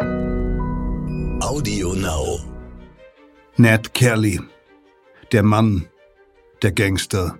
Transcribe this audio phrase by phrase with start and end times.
[0.00, 2.38] Audio Now.
[3.56, 4.40] Ned Kelly.
[5.32, 5.86] Der Mann,
[6.62, 7.38] der Gangster,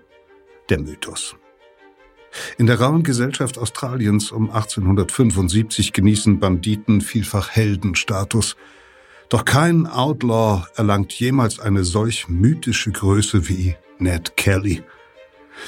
[0.68, 1.36] der Mythos.
[2.58, 8.56] In der rauen Gesellschaft Australiens um 1875 genießen Banditen vielfach Heldenstatus.
[9.28, 14.82] Doch kein Outlaw erlangt jemals eine solch mythische Größe wie Ned Kelly.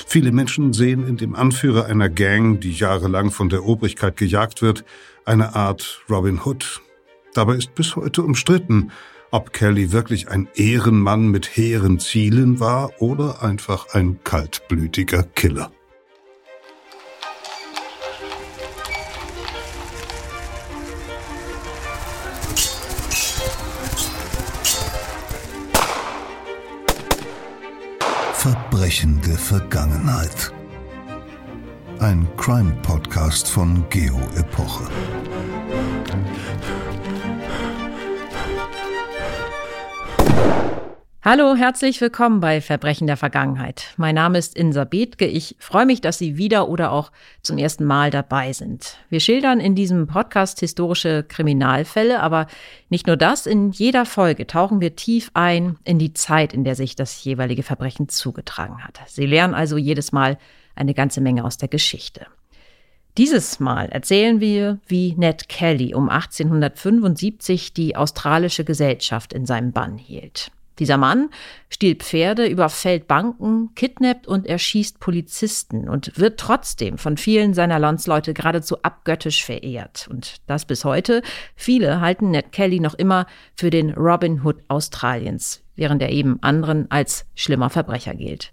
[0.06, 4.84] Viele Menschen sehen in dem Anführer einer Gang, die jahrelang von der Obrigkeit gejagt wird,
[5.24, 6.80] eine Art Robin Hood.
[7.34, 8.90] Dabei ist bis heute umstritten,
[9.30, 15.70] ob Kelly wirklich ein Ehrenmann mit hehren Zielen war oder einfach ein kaltblütiger Killer.
[28.34, 30.52] Verbrechende Vergangenheit.
[32.00, 34.88] Ein Crime-Podcast von Geo Epoche.
[41.22, 43.92] Hallo, herzlich willkommen bei Verbrechen der Vergangenheit.
[43.98, 45.26] Mein Name ist Insa Bethke.
[45.26, 48.96] Ich freue mich, dass Sie wieder oder auch zum ersten Mal dabei sind.
[49.10, 52.46] Wir schildern in diesem Podcast historische Kriminalfälle, aber
[52.88, 53.44] nicht nur das.
[53.44, 57.62] In jeder Folge tauchen wir tief ein in die Zeit, in der sich das jeweilige
[57.62, 59.00] Verbrechen zugetragen hat.
[59.06, 60.38] Sie lernen also jedes Mal
[60.80, 62.26] eine ganze Menge aus der Geschichte.
[63.16, 69.98] Dieses Mal erzählen wir, wie Ned Kelly um 1875 die australische Gesellschaft in seinem Bann
[69.98, 70.50] hielt.
[70.78, 71.28] Dieser Mann
[71.68, 78.32] stiehlt Pferde, überfällt Banken, kidnappt und erschießt Polizisten und wird trotzdem von vielen seiner Landsleute
[78.32, 80.08] geradezu abgöttisch verehrt.
[80.10, 81.20] Und das bis heute.
[81.54, 86.90] Viele halten Ned Kelly noch immer für den Robin Hood Australiens, während er eben anderen
[86.90, 88.50] als schlimmer Verbrecher gilt.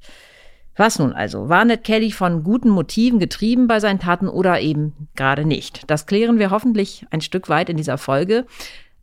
[0.78, 1.50] Was nun also?
[1.50, 5.89] War Ned Kelly von guten Motiven getrieben bei seinen Taten oder eben gerade nicht?
[5.89, 8.45] Das klären wir hoffentlich ein Stück weit in dieser Folge.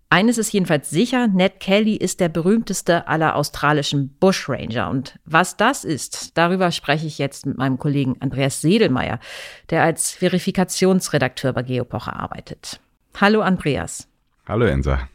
[0.09, 4.89] Eines ist jedenfalls sicher, Ned Kelly ist der berühmteste aller australischen Bushranger.
[4.89, 9.19] Und was das ist, darüber spreche ich jetzt mit meinem Kollegen Andreas Sedelmeier,
[9.71, 12.79] der als Verifikationsredakteur bei Geopoche arbeitet.
[13.21, 14.07] Hallo Andreas.
[14.47, 15.09] Hallo Ensa.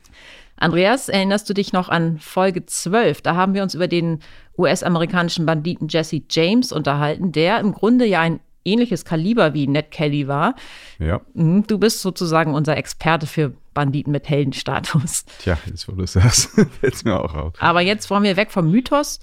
[0.60, 3.22] Andreas, erinnerst du dich noch an Folge 12?
[3.22, 4.20] Da haben wir uns über den
[4.58, 10.28] US-amerikanischen Banditen Jesse James unterhalten, der im Grunde ja ein ähnliches Kaliber wie Ned Kelly
[10.28, 10.56] war.
[11.00, 11.22] Ja.
[11.34, 15.26] Mhm, du bist sozusagen unser Experte für Banditen mit Heldenstatus.
[15.40, 16.50] Tja, jetzt wo du sagst,
[16.82, 17.54] fällt mir auch auf.
[17.60, 19.20] Aber jetzt wollen wir weg vom Mythos.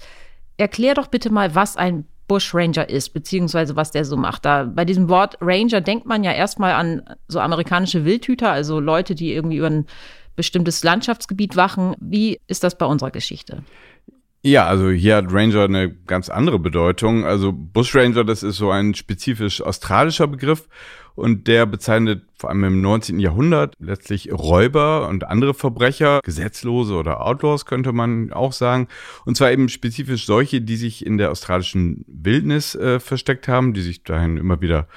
[0.57, 4.43] Erklär doch bitte mal, was ein Bushranger ist, beziehungsweise was der so macht.
[4.43, 9.15] Da, bei diesem Wort Ranger denkt man ja erstmal an so amerikanische Wildhüter, also Leute,
[9.15, 9.85] die irgendwie über ein
[10.37, 11.95] bestimmtes Landschaftsgebiet wachen.
[11.99, 13.63] Wie ist das bei unserer Geschichte?
[14.43, 17.25] Ja, also hier hat Ranger eine ganz andere Bedeutung.
[17.25, 20.69] Also Bushranger, das ist so ein spezifisch australischer Begriff
[21.15, 23.19] und der bezeichnet vor allem im 19.
[23.19, 28.87] Jahrhundert letztlich Räuber und andere Verbrecher, Gesetzlose oder Outlaws könnte man auch sagen.
[29.25, 33.81] Und zwar eben spezifisch solche, die sich in der australischen Wildnis äh, versteckt haben, die
[33.81, 34.87] sich dahin immer wieder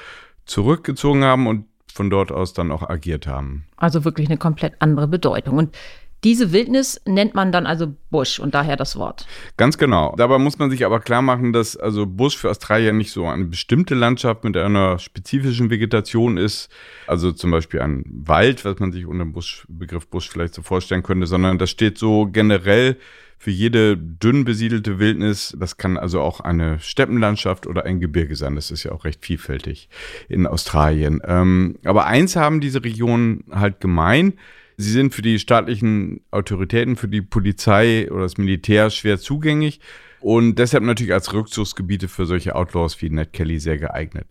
[0.45, 3.67] zurückgezogen haben und von dort aus dann auch agiert haben.
[3.77, 5.59] Also wirklich eine komplett andere Bedeutung.
[5.59, 5.77] Und
[6.23, 9.27] diese Wildnis nennt man dann also Busch und daher das Wort.
[9.57, 10.15] Ganz genau.
[10.17, 13.47] Dabei muss man sich aber klar machen, dass also Busch für Australier nicht so eine
[13.47, 16.69] bestimmte Landschaft mit einer spezifischen Vegetation ist,
[17.07, 20.63] also zum Beispiel ein Wald, was man sich unter dem Busch, Begriff Busch vielleicht so
[20.63, 22.99] vorstellen könnte, sondern das steht so generell
[23.41, 25.57] für jede dünn besiedelte Wildnis.
[25.59, 28.55] Das kann also auch eine Steppenlandschaft oder ein Gebirge sein.
[28.55, 29.89] Das ist ja auch recht vielfältig
[30.29, 31.23] in Australien.
[31.25, 34.35] Ähm, aber eins haben diese Regionen halt gemein.
[34.77, 39.81] Sie sind für die staatlichen Autoritäten, für die Polizei oder das Militär schwer zugänglich
[40.21, 44.27] und deshalb natürlich als Rückzugsgebiete für solche Outlaws wie Ned Kelly sehr geeignet.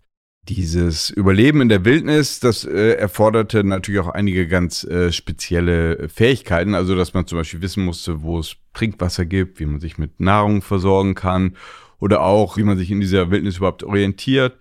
[0.48, 6.74] Dieses Überleben in der Wildnis, das äh, erforderte natürlich auch einige ganz äh, spezielle Fähigkeiten,
[6.74, 10.18] also dass man zum Beispiel wissen musste, wo es Trinkwasser gibt, wie man sich mit
[10.18, 11.56] Nahrung versorgen kann
[11.98, 14.58] oder auch, wie man sich in dieser Wildnis überhaupt orientiert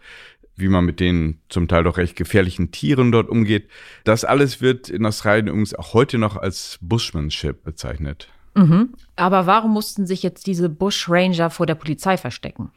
[0.59, 3.69] wie man mit den zum Teil doch recht gefährlichen Tieren dort umgeht.
[4.03, 8.27] Das alles wird in Australien übrigens auch heute noch als Bushmanship bezeichnet.
[8.55, 8.89] Mhm.
[9.15, 12.71] Aber warum mussten sich jetzt diese Bushranger vor der Polizei verstecken?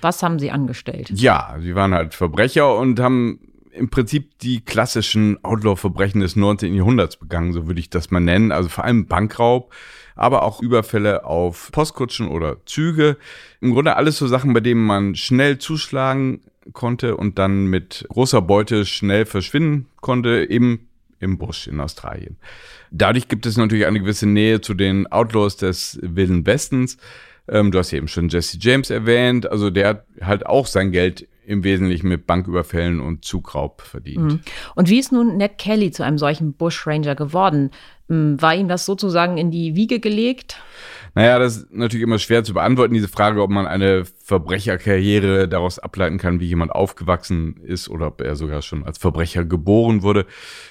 [0.00, 1.10] Was haben sie angestellt?
[1.14, 3.40] Ja, sie waren halt Verbrecher und haben
[3.72, 6.74] im Prinzip die klassischen Outlaw-Verbrechen des 19.
[6.74, 8.50] Jahrhunderts begangen, so würde ich das mal nennen.
[8.52, 9.72] Also vor allem Bankraub,
[10.14, 13.18] aber auch Überfälle auf Postkutschen oder Züge.
[13.60, 16.40] Im Grunde alles so Sachen, bei denen man schnell zuschlagen
[16.72, 20.88] konnte und dann mit großer Beute schnell verschwinden konnte, eben
[21.20, 22.36] im Busch in Australien.
[22.90, 26.98] Dadurch gibt es natürlich eine gewisse Nähe zu den Outlaws des Wilden Westens.
[27.48, 31.28] Ähm, du hast eben schon Jesse James erwähnt, also der hat halt auch sein Geld
[31.46, 34.32] im Wesentlichen mit Banküberfällen und Zugraub verdient.
[34.32, 34.40] Mhm.
[34.74, 37.70] Und wie ist nun Ned Kelly zu einem solchen Bushranger geworden?
[38.08, 40.60] Hm, war ihm das sozusagen in die Wiege gelegt?
[41.16, 45.78] Naja, das ist natürlich immer schwer zu beantworten, diese Frage, ob man eine Verbrecherkarriere daraus
[45.78, 50.26] ableiten kann, wie jemand aufgewachsen ist oder ob er sogar schon als Verbrecher geboren wurde.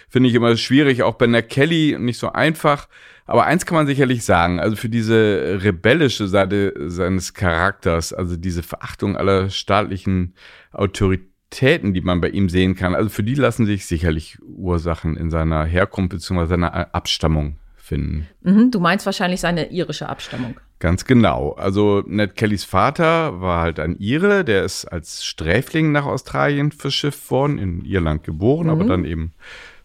[0.07, 2.87] Finde ich immer schwierig, auch bei Ned Kelly nicht so einfach.
[3.25, 8.61] Aber eins kann man sicherlich sagen, also für diese rebellische Seite seines Charakters, also diese
[8.61, 10.35] Verachtung aller staatlichen
[10.71, 15.31] Autoritäten, die man bei ihm sehen kann, also für die lassen sich sicherlich Ursachen in
[15.31, 16.45] seiner Herkunft bzw.
[16.45, 18.27] seiner Abstammung finden.
[18.41, 20.59] Mhm, du meinst wahrscheinlich seine irische Abstammung.
[20.79, 21.51] Ganz genau.
[21.53, 27.31] Also Ned Kellys Vater war halt ein Ire, der ist als Sträfling nach Australien verschifft
[27.31, 28.71] worden, in Irland geboren, mhm.
[28.71, 29.33] aber dann eben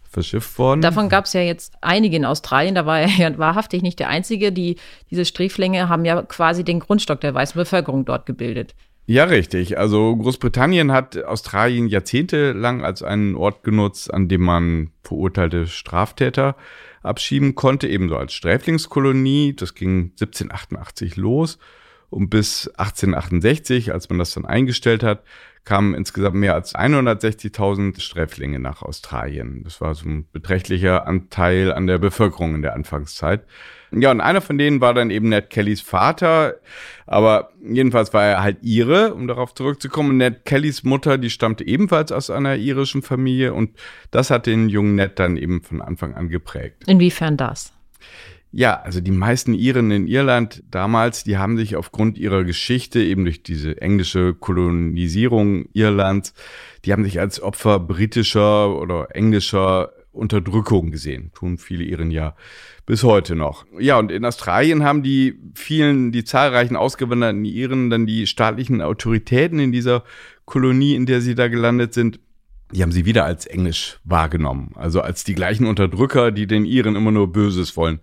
[0.09, 0.81] verschifft worden.
[0.81, 4.09] Davon gab es ja jetzt einige in Australien, da war er ja wahrhaftig nicht der
[4.09, 4.51] Einzige.
[4.51, 4.75] Die,
[5.09, 8.75] diese Sträflinge haben ja quasi den Grundstock der weißen Bevölkerung dort gebildet.
[9.05, 9.77] Ja, richtig.
[9.77, 16.55] Also Großbritannien hat Australien jahrzehntelang als einen Ort genutzt, an dem man verurteilte Straftäter
[17.01, 19.55] abschieben konnte, ebenso als Sträflingskolonie.
[19.55, 21.57] Das ging 1788 los.
[22.09, 25.23] Und bis 1868, als man das dann eingestellt hat,
[25.63, 29.63] kamen insgesamt mehr als 160.000 Sträflinge nach Australien.
[29.63, 33.45] Das war so ein beträchtlicher Anteil an der Bevölkerung in der Anfangszeit.
[33.91, 36.55] Ja, und einer von denen war dann eben Ned Kellys Vater.
[37.05, 40.17] Aber jedenfalls war er halt ihre, um darauf zurückzukommen.
[40.17, 43.53] Ned Kellys Mutter, die stammte ebenfalls aus einer irischen Familie.
[43.53, 43.71] Und
[44.11, 46.83] das hat den jungen Ned dann eben von Anfang an geprägt.
[46.87, 47.73] Inwiefern das?
[48.53, 53.23] Ja, also die meisten Iren in Irland damals, die haben sich aufgrund ihrer Geschichte, eben
[53.23, 56.33] durch diese englische Kolonisierung Irlands,
[56.83, 61.31] die haben sich als Opfer britischer oder englischer Unterdrückung gesehen.
[61.33, 62.35] Tun viele Iren ja
[62.85, 63.65] bis heute noch.
[63.79, 69.59] Ja, und in Australien haben die vielen, die zahlreichen ausgewanderten Iren dann die staatlichen Autoritäten
[69.59, 70.03] in dieser
[70.45, 72.19] Kolonie, in der sie da gelandet sind,
[72.73, 74.71] die haben sie wieder als Englisch wahrgenommen.
[74.75, 77.99] Also als die gleichen Unterdrücker, die den Iren immer nur Böses wollen.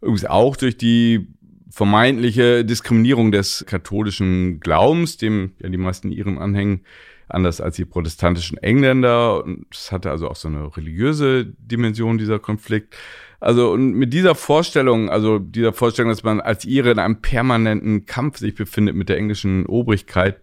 [0.00, 1.28] Übrigens auch durch die
[1.70, 6.80] vermeintliche Diskriminierung des katholischen Glaubens, dem ja die meisten Iren anhängen,
[7.30, 9.44] anders als die protestantischen Engländer.
[9.44, 12.96] Und es hatte also auch so eine religiöse Dimension, dieser Konflikt.
[13.40, 18.04] Also und mit dieser Vorstellung, also dieser Vorstellung, dass man als Ire in einem permanenten
[18.04, 20.40] Kampf sich befindet mit der englischen Obrigkeit,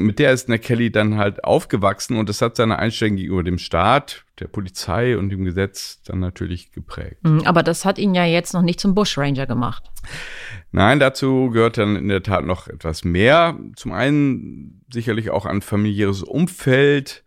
[0.00, 3.58] mit der ist Ned Kelly dann halt aufgewachsen und das hat seine Einstellung gegenüber dem
[3.58, 7.22] Staat, der Polizei und dem Gesetz dann natürlich geprägt.
[7.22, 9.84] Mhm, aber das hat ihn ja jetzt noch nicht zum Bushranger gemacht.
[10.72, 13.58] Nein, dazu gehört dann in der Tat noch etwas mehr.
[13.76, 17.24] Zum einen sicherlich auch ein familiäres Umfeld.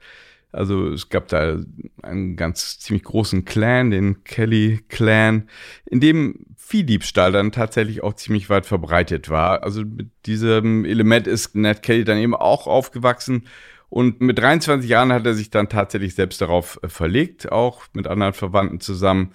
[0.54, 1.58] Also es gab da
[2.02, 5.50] einen ganz ziemlich großen Clan, den Kelly Clan,
[5.86, 9.64] in dem Viehdiebstahl dann tatsächlich auch ziemlich weit verbreitet war.
[9.64, 13.48] Also mit diesem Element ist Ned Kelly dann eben auch aufgewachsen.
[13.90, 18.08] Und mit 23 Jahren hat er sich dann tatsächlich selbst darauf äh, verlegt, auch mit
[18.08, 19.34] anderen Verwandten zusammen.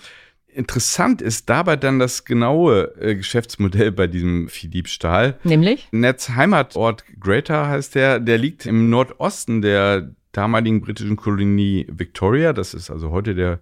[0.49, 5.39] Interessant ist dabei dann das genaue äh, Geschäftsmodell bei diesem Viehdiebstahl.
[5.45, 5.87] Nämlich?
[5.93, 8.19] Neds Heimatort Greater heißt der.
[8.19, 12.53] Der liegt im Nordosten der damaligen britischen Kolonie Victoria.
[12.53, 13.61] Das ist also heute der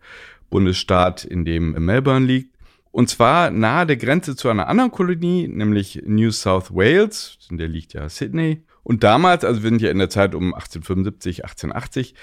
[0.51, 2.57] Bundesstaat, in dem Melbourne liegt.
[2.93, 7.39] Und zwar nahe der Grenze zu einer anderen Kolonie, nämlich New South Wales.
[7.51, 8.63] In der liegt ja Sydney.
[8.83, 12.15] Und damals, also wir sind ja in der Zeit um 1875, 1880,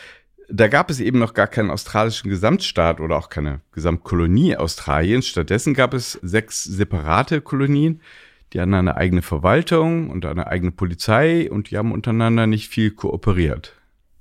[0.49, 5.27] da gab es eben noch gar keinen australischen Gesamtstaat oder auch keine Gesamtkolonie Australiens.
[5.27, 8.01] Stattdessen gab es sechs separate Kolonien,
[8.51, 12.91] die hatten eine eigene Verwaltung und eine eigene Polizei und die haben untereinander nicht viel
[12.91, 13.73] kooperiert.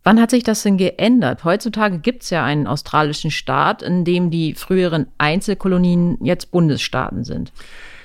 [0.05, 1.45] Wann hat sich das denn geändert?
[1.45, 7.53] Heutzutage gibt es ja einen australischen Staat, in dem die früheren Einzelkolonien jetzt Bundesstaaten sind.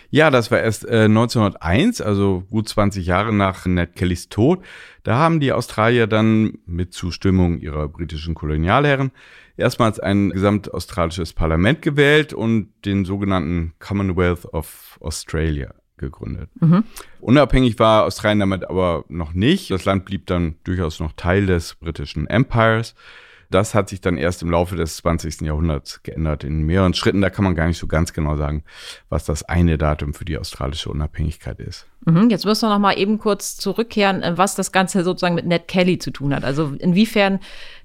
[0.09, 4.63] Ja, das war erst äh, 1901, also gut 20 Jahre nach Ned Kellys Tod.
[5.03, 9.11] Da haben die Australier dann mit Zustimmung ihrer britischen Kolonialherren
[9.57, 16.49] erstmals ein gesamtaustralisches Parlament gewählt und den sogenannten Commonwealth of Australia gegründet.
[16.59, 16.83] Mhm.
[17.19, 19.71] Unabhängig war Australien damit aber noch nicht.
[19.71, 22.95] Das Land blieb dann durchaus noch Teil des britischen Empires.
[23.49, 25.41] Das hat sich dann erst im Laufe des 20.
[25.41, 27.21] Jahrhunderts geändert in mehreren Schritten.
[27.21, 28.63] Da kann man gar nicht so ganz genau sagen,
[29.09, 31.87] was das eine Datum für die australische Unabhängigkeit ist.
[32.05, 35.67] Mhm, jetzt müssen wir noch mal eben kurz zurückkehren, was das Ganze sozusagen mit Ned
[35.67, 36.43] Kelly zu tun hat.
[36.43, 37.39] Also inwiefern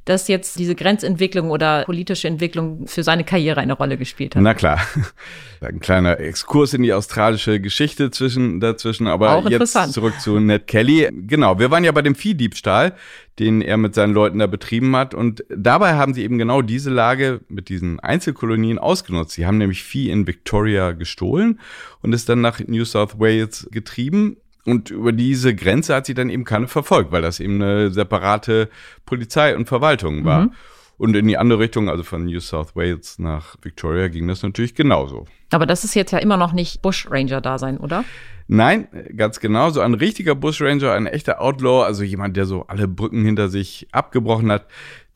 [0.05, 4.43] dass jetzt diese Grenzentwicklung oder politische Entwicklung für seine Karriere eine Rolle gespielt hat.
[4.43, 4.81] Na klar.
[5.61, 10.67] Ein kleiner Exkurs in die australische Geschichte zwischen, dazwischen, aber Auch jetzt zurück zu Ned
[10.67, 11.09] Kelly.
[11.13, 12.95] Genau, wir waren ja bei dem Viehdiebstahl,
[13.39, 15.15] den er mit seinen Leuten da betrieben hat.
[15.15, 19.35] Und dabei haben sie eben genau diese Lage mit diesen Einzelkolonien ausgenutzt.
[19.35, 21.61] Sie haben nämlich Vieh in Victoria gestohlen
[22.01, 26.31] und es dann nach New South Wales getrieben Und über diese Grenze hat sie dann
[26.31, 28.69] eben keine verfolgt, weil das eben eine separate
[29.05, 30.43] Polizei und Verwaltung war.
[30.43, 30.53] Mhm.
[30.99, 34.75] Und in die andere Richtung, also von New South Wales nach Victoria, ging das natürlich
[34.75, 35.27] genauso.
[35.51, 38.05] Aber das ist jetzt ja immer noch nicht Bushranger-Dasein, oder?
[38.47, 39.71] Nein, ganz genau.
[39.71, 43.89] So ein richtiger Bushranger, ein echter Outlaw, also jemand, der so alle Brücken hinter sich
[43.93, 44.67] abgebrochen hat,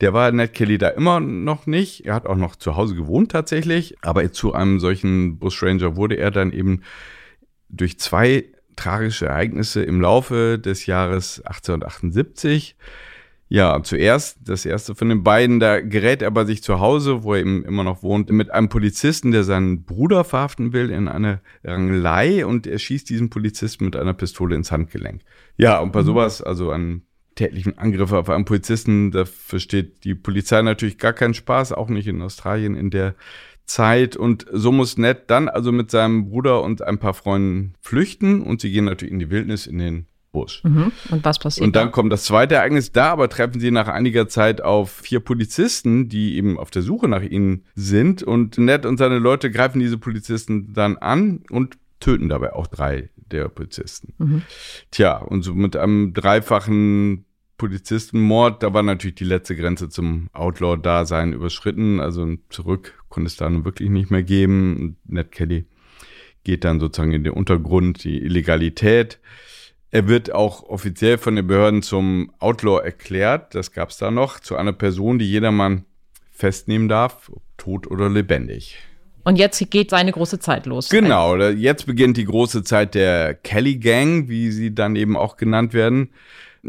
[0.01, 2.05] der war Ned Kelly da immer noch nicht.
[2.05, 6.31] Er hat auch noch zu Hause gewohnt tatsächlich, aber zu einem solchen Bushranger wurde er
[6.31, 6.81] dann eben
[7.69, 8.45] durch zwei
[8.77, 12.77] tragische Ereignisse im Laufe des Jahres 1878.
[13.49, 17.33] Ja, zuerst, das erste von den beiden, da gerät er bei sich zu Hause, wo
[17.33, 21.39] er eben immer noch wohnt, mit einem Polizisten, der seinen Bruder verhaften will, in eine
[21.63, 25.21] Rangelei und er schießt diesen Polizisten mit einer Pistole ins Handgelenk.
[25.55, 26.07] Ja, und bei mhm.
[26.07, 27.03] sowas, also an
[27.35, 32.07] tätlichen Angriffe auf einen Polizisten, da versteht die Polizei natürlich gar keinen Spaß, auch nicht
[32.07, 33.15] in Australien in der
[33.67, 34.15] Zeit.
[34.15, 38.61] Und so muss Ned dann also mit seinem Bruder und ein paar Freunden flüchten und
[38.61, 40.63] sie gehen natürlich in die Wildnis, in den Busch.
[40.63, 40.91] Mhm.
[41.09, 41.65] Und was passiert?
[41.65, 41.91] Und dann da?
[41.91, 42.91] kommt das zweite Ereignis.
[42.91, 47.07] Da aber treffen sie nach einiger Zeit auf vier Polizisten, die eben auf der Suche
[47.07, 48.23] nach ihnen sind.
[48.23, 53.09] Und Ned und seine Leute greifen diese Polizisten dann an und töten dabei auch drei
[53.31, 54.13] der Polizisten.
[54.17, 54.41] Mhm.
[54.91, 57.25] Tja, und so mit einem dreifachen
[57.57, 61.99] Polizistenmord, da war natürlich die letzte Grenze zum Outlaw-Dasein überschritten.
[61.99, 64.97] Also zurück konnte es da nun wirklich nicht mehr geben.
[65.05, 65.65] Ned Kelly
[66.43, 69.19] geht dann sozusagen in den Untergrund, die Illegalität.
[69.89, 73.55] Er wird auch offiziell von den Behörden zum Outlaw erklärt.
[73.55, 75.85] Das gab es da noch, zu einer Person, die jedermann
[76.31, 78.77] festnehmen darf, tot oder lebendig.
[79.23, 80.87] Und jetzt geht seine große Zeit los.
[80.89, 85.73] Genau, jetzt beginnt die große Zeit der Kelly Gang, wie sie dann eben auch genannt
[85.73, 86.11] werden.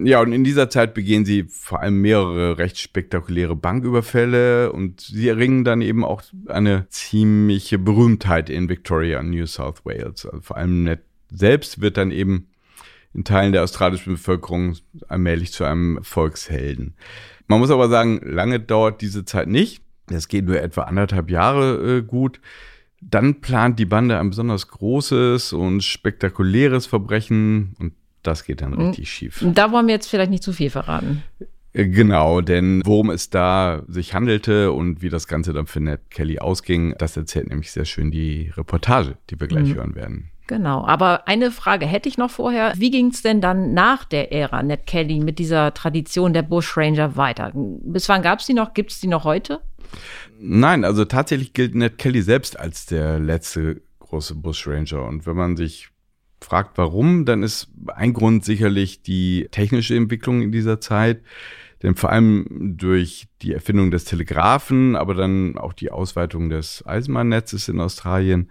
[0.00, 5.28] Ja, und in dieser Zeit begehen sie vor allem mehrere recht spektakuläre Banküberfälle und sie
[5.28, 10.24] erringen dann eben auch eine ziemliche Berühmtheit in Victoria und New South Wales.
[10.24, 11.00] Also vor allem Ned
[11.30, 12.46] selbst wird dann eben
[13.12, 14.76] in Teilen der australischen Bevölkerung
[15.08, 16.94] allmählich zu einem Volkshelden.
[17.48, 19.82] Man muss aber sagen, lange dauert diese Zeit nicht.
[20.06, 22.40] Es geht nur etwa anderthalb Jahre äh, gut.
[23.00, 29.04] Dann plant die Bande ein besonders großes und spektakuläres Verbrechen und das geht dann richtig
[29.04, 29.10] mhm.
[29.10, 29.44] schief.
[29.54, 31.22] Da wollen wir jetzt vielleicht nicht zu viel verraten.
[31.72, 36.10] Äh, genau, denn worum es da sich handelte und wie das Ganze dann für Ned
[36.10, 39.74] Kelly ausging, das erzählt nämlich sehr schön die Reportage, die wir gleich mhm.
[39.74, 40.30] hören werden.
[40.48, 42.72] Genau, aber eine Frage hätte ich noch vorher.
[42.74, 47.16] Wie ging es denn dann nach der Ära Ned Kelly mit dieser Tradition der Bushranger
[47.16, 47.52] weiter?
[47.54, 48.72] Bis wann gab es die noch?
[48.72, 49.60] Gibt es die noch heute?
[50.40, 55.04] Nein, also tatsächlich gilt Ned Kelly selbst als der letzte große Bushranger.
[55.06, 55.90] Und wenn man sich
[56.40, 61.20] fragt, warum, dann ist ein Grund sicherlich die technische Entwicklung in dieser Zeit.
[61.82, 67.68] Denn vor allem durch die Erfindung des Telegraphen, aber dann auch die Ausweitung des Eisenbahnnetzes
[67.68, 68.50] in Australien,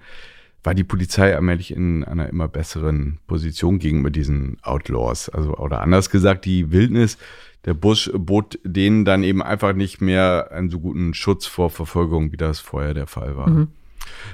[0.63, 5.29] war die Polizei allmählich in einer immer besseren Position gegenüber diesen Outlaws.
[5.29, 7.17] Also, oder anders gesagt, die Wildnis
[7.65, 12.31] der Busch bot denen dann eben einfach nicht mehr einen so guten Schutz vor Verfolgung,
[12.31, 13.49] wie das vorher der Fall war.
[13.49, 13.67] Mhm.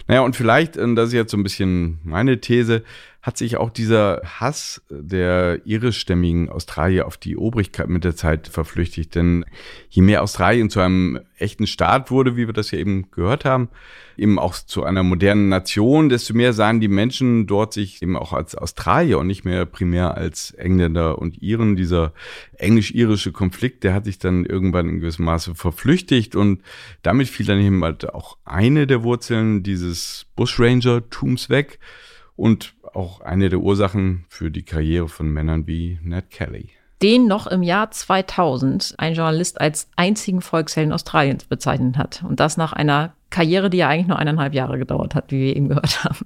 [0.08, 2.84] Naja, und vielleicht, das ist jetzt so ein bisschen meine These,
[3.24, 9.16] hat sich auch dieser Hass der irischstämmigen Australier auf die Obrigkeit mit der Zeit verflüchtigt.
[9.16, 9.46] Denn
[9.90, 13.70] je mehr Australien zu einem echten Staat wurde, wie wir das ja eben gehört haben,
[14.18, 18.34] eben auch zu einer modernen Nation, desto mehr sahen die Menschen dort sich eben auch
[18.34, 21.78] als Australier und nicht mehr primär als Engländer und Iren.
[21.78, 22.12] Dieser
[22.58, 26.62] englisch-irische Konflikt, der hat sich dann irgendwann in gewissem Maße verflüchtigt und
[27.04, 31.80] damit fiel dann eben halt auch eine der Wurzeln dieses Bushranger-Tums weg
[32.36, 36.70] und auch eine der Ursachen für die Karriere von Männern wie Ned Kelly.
[37.02, 42.24] Den noch im Jahr 2000 ein Journalist als einzigen Volkshelden Australiens bezeichnet hat.
[42.28, 45.56] Und das nach einer Karriere, die ja eigentlich nur eineinhalb Jahre gedauert hat, wie wir
[45.56, 46.26] eben gehört haben.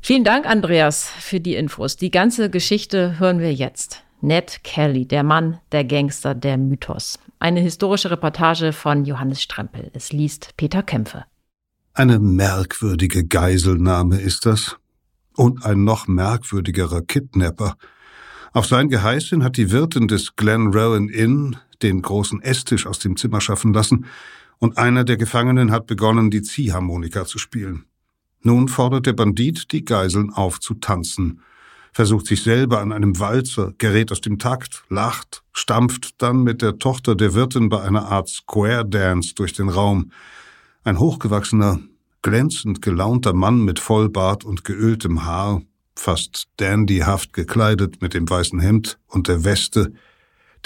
[0.00, 1.96] Vielen Dank, Andreas, für die Infos.
[1.96, 4.02] Die ganze Geschichte hören wir jetzt.
[4.20, 7.18] Ned Kelly, der Mann, der Gangster, der Mythos.
[7.38, 9.90] Eine historische Reportage von Johannes Strempel.
[9.92, 11.24] Es liest Peter Kämpfe.
[11.92, 14.76] Eine merkwürdige Geiselnahme ist das
[15.36, 17.76] und ein noch merkwürdigerer Kidnapper.
[18.52, 22.98] Auf sein Geheiß hin hat die Wirtin des Glen Rowan Inn den großen Esstisch aus
[22.98, 24.06] dem Zimmer schaffen lassen,
[24.58, 27.84] und einer der Gefangenen hat begonnen, die Ziehharmonika zu spielen.
[28.42, 31.40] Nun fordert der Bandit die Geiseln auf zu tanzen,
[31.92, 36.78] versucht sich selber an einem Walzer, gerät aus dem Takt, lacht, stampft dann mit der
[36.78, 40.10] Tochter der Wirtin bei einer Art Square Dance durch den Raum.
[40.82, 41.80] Ein hochgewachsener,
[42.24, 45.60] glänzend gelaunter Mann mit Vollbart und geöltem Haar,
[45.94, 49.92] fast dandyhaft gekleidet mit dem weißen Hemd und der Weste,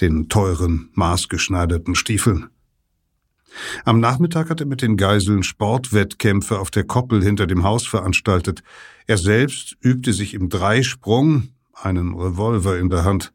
[0.01, 2.47] den teuren, maßgeschneiderten Stiefeln.
[3.85, 8.63] Am Nachmittag hat er mit den Geiseln Sportwettkämpfe auf der Koppel hinter dem Haus veranstaltet.
[9.09, 13.33] Er selbst übte sich im Dreisprung, einen Revolver in der Hand.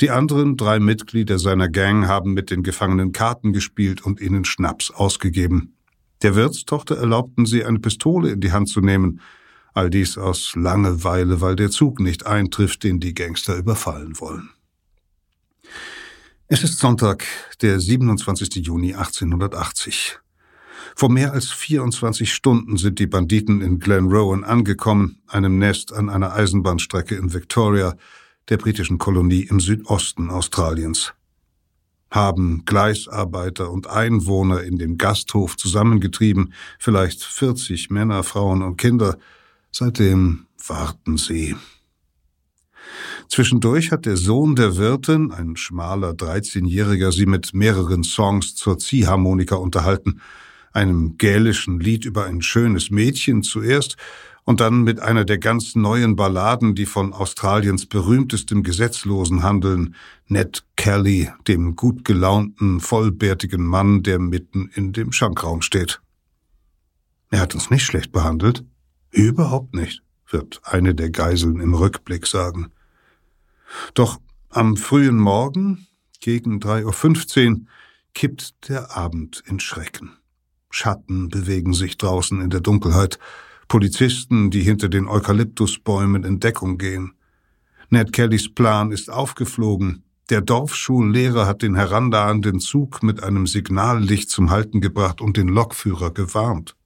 [0.00, 4.90] Die anderen drei Mitglieder seiner Gang haben mit den Gefangenen Karten gespielt und ihnen Schnaps
[4.90, 5.75] ausgegeben.
[6.26, 9.20] Der Wirtstochter erlaubten sie, eine Pistole in die Hand zu nehmen.
[9.74, 14.50] All dies aus Langeweile, weil der Zug nicht eintrifft, den die Gangster überfallen wollen.
[16.48, 17.24] Es ist Sonntag,
[17.62, 18.56] der 27.
[18.56, 20.18] Juni 1880.
[20.96, 26.32] Vor mehr als 24 Stunden sind die Banditen in Glenrowan angekommen, einem Nest an einer
[26.32, 27.94] Eisenbahnstrecke in Victoria,
[28.48, 31.12] der britischen Kolonie im Südosten Australiens.
[32.10, 39.18] Haben Gleisarbeiter und Einwohner in dem Gasthof zusammengetrieben, vielleicht 40 Männer, Frauen und Kinder.
[39.72, 41.56] Seitdem warten sie.
[43.28, 49.56] Zwischendurch hat der Sohn der Wirtin, ein schmaler 13-Jähriger, sie mit mehreren Songs zur Ziehharmonika
[49.56, 50.20] unterhalten,
[50.72, 53.96] einem gälischen Lied über ein schönes Mädchen zuerst
[54.46, 59.96] und dann mit einer der ganz neuen Balladen, die von Australiens berühmtestem Gesetzlosen handeln,
[60.28, 66.00] Ned Kelly, dem gut gelaunten, vollbärtigen Mann, der mitten in dem Schankraum steht.
[67.30, 68.64] Er hat uns nicht schlecht behandelt.
[69.10, 72.70] Überhaupt nicht, wird eine der Geiseln im Rückblick sagen.
[73.94, 75.88] Doch am frühen Morgen,
[76.20, 77.60] gegen 3.15 Uhr,
[78.14, 80.12] kippt der Abend in Schrecken.
[80.70, 83.18] Schatten bewegen sich draußen in der Dunkelheit,
[83.68, 87.14] Polizisten, die hinter den Eukalyptusbäumen in Deckung gehen.
[87.90, 90.04] Ned Kellys Plan ist aufgeflogen.
[90.30, 96.10] Der Dorfschullehrer hat den herannahenden Zug mit einem Signallicht zum Halten gebracht und den Lokführer
[96.10, 96.76] gewarnt.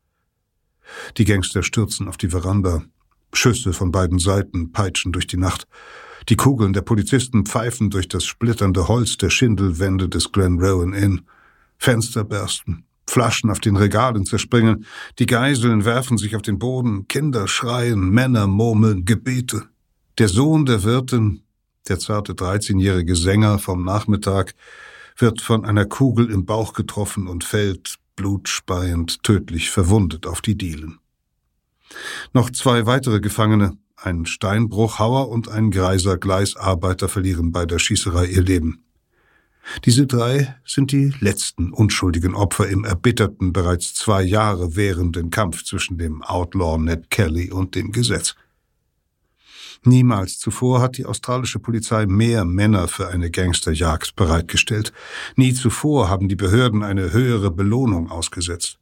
[1.16, 2.82] Die Gangster stürzen auf die Veranda.
[3.32, 5.66] Schüsse von beiden Seiten peitschen durch die Nacht.
[6.28, 11.22] Die Kugeln der Polizisten pfeifen durch das splitternde Holz der Schindelwände des Glen Rowan Inn.
[11.78, 12.84] Fenster bersten.
[13.10, 14.86] Flaschen auf den Regalen zerspringen,
[15.18, 19.64] die Geiseln werfen sich auf den Boden, Kinder schreien, Männer murmeln Gebete.
[20.18, 21.42] Der Sohn der Wirtin,
[21.88, 24.54] der zarte 13-jährige Sänger vom Nachmittag,
[25.16, 30.98] wird von einer Kugel im Bauch getroffen und fällt, blutspeiend, tödlich verwundet auf die Dielen.
[32.32, 38.42] Noch zwei weitere Gefangene, ein Steinbruchhauer und ein greiser Gleisarbeiter verlieren bei der Schießerei ihr
[38.42, 38.84] Leben.
[39.84, 45.98] Diese drei sind die letzten unschuldigen Opfer im erbitterten, bereits zwei Jahre währenden Kampf zwischen
[45.98, 48.34] dem Outlaw Ned Kelly und dem Gesetz.
[49.84, 54.92] Niemals zuvor hat die australische Polizei mehr Männer für eine Gangsterjagd bereitgestellt.
[55.36, 58.78] Nie zuvor haben die Behörden eine höhere Belohnung ausgesetzt.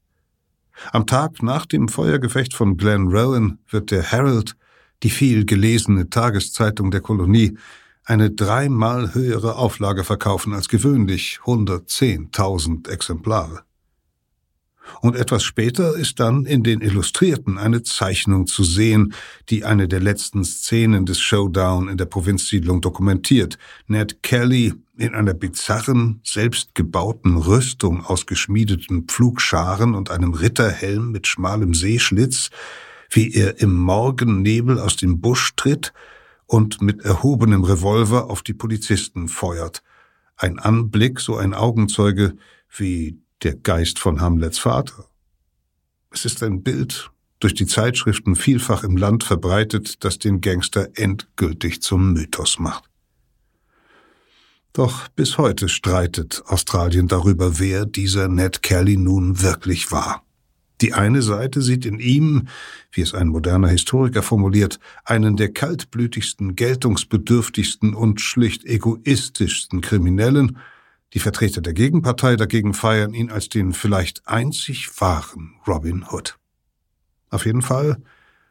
[0.92, 4.56] Am Tag nach dem Feuergefecht von Glen Rowan wird der Herald,
[5.02, 7.56] die viel gelesene Tageszeitung der Kolonie,
[8.08, 13.64] eine dreimal höhere Auflage verkaufen als gewöhnlich, 110.000 Exemplare.
[15.02, 19.12] Und etwas später ist dann in den Illustrierten eine Zeichnung zu sehen,
[19.50, 23.58] die eine der letzten Szenen des Showdown in der Provinzsiedlung dokumentiert.
[23.88, 31.74] Ned Kelly in einer bizarren, selbstgebauten Rüstung aus geschmiedeten Pflugscharen und einem Ritterhelm mit schmalem
[31.74, 32.48] Seeschlitz,
[33.10, 35.92] wie er im Morgennebel aus dem Busch tritt
[36.48, 39.82] und mit erhobenem Revolver auf die Polizisten feuert.
[40.36, 42.36] Ein Anblick, so ein Augenzeuge,
[42.74, 45.04] wie der Geist von Hamlets Vater.
[46.10, 51.82] Es ist ein Bild, durch die Zeitschriften vielfach im Land verbreitet, das den Gangster endgültig
[51.82, 52.84] zum Mythos macht.
[54.72, 60.24] Doch bis heute streitet Australien darüber, wer dieser Ned Kelly nun wirklich war.
[60.80, 62.48] Die eine Seite sieht in ihm,
[62.92, 70.58] wie es ein moderner Historiker formuliert, einen der kaltblütigsten, geltungsbedürftigsten und schlicht egoistischsten Kriminellen,
[71.14, 76.38] die Vertreter der Gegenpartei dagegen feiern ihn als den vielleicht einzig wahren Robin Hood.
[77.30, 78.02] Auf jeden Fall,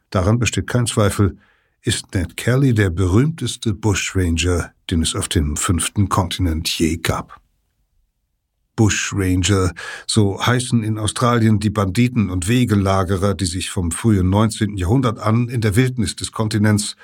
[0.10, 1.38] daran besteht kein Zweifel,
[1.84, 7.40] ist Ned Kelly der berühmteste Bushranger, den es auf dem fünften Kontinent je gab.
[8.78, 9.74] Bushranger,
[10.08, 14.78] so heißen in Australien die Banditen und Wegelagerer, die sich vom frühen 19.
[14.78, 16.96] Jahrhundert an in der Wildnis des Kontinents,